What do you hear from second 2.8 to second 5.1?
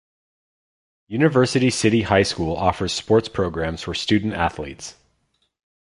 sports programs for student-athletes.